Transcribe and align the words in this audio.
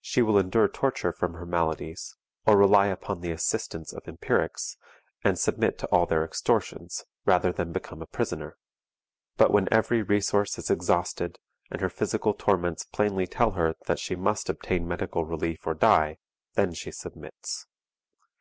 She 0.00 0.22
will 0.22 0.38
endure 0.38 0.68
torture 0.68 1.10
from 1.12 1.32
her 1.32 1.44
maladies, 1.44 2.14
or 2.46 2.56
rely 2.56 2.86
upon 2.86 3.18
the 3.22 3.32
assistance 3.32 3.92
of 3.92 4.06
empirics, 4.06 4.76
and 5.24 5.36
submit 5.36 5.78
to 5.78 5.88
all 5.88 6.06
their 6.06 6.24
extortions, 6.24 7.04
rather 7.26 7.50
than 7.50 7.72
become 7.72 8.00
a 8.00 8.06
prisoner. 8.06 8.56
But 9.36 9.50
when 9.50 9.66
every 9.72 10.00
resource 10.00 10.58
is 10.60 10.70
exhausted, 10.70 11.40
and 11.72 11.80
her 11.80 11.90
physical 11.90 12.34
torments 12.34 12.84
plainly 12.84 13.26
tell 13.26 13.50
her 13.58 13.74
that 13.86 13.98
she 13.98 14.14
must 14.14 14.48
obtain 14.48 14.86
medical 14.86 15.24
relief 15.24 15.66
or 15.66 15.74
die, 15.74 16.18
then 16.54 16.72
she 16.72 16.92
submits. 16.92 17.66